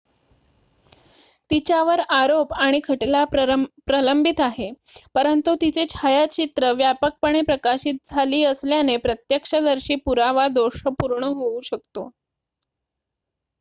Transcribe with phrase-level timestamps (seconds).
[1.51, 3.23] तिच्यावर आरोप आणि खटला
[3.31, 4.71] प्रलंबित आहे
[5.15, 12.09] परंतु तिचे छायाचित्र व्यापकपणे प्रकाशित झाली असल्याने प्रत्यक्षदर्शी पुरावा दोषपूर्ण होऊ शकतो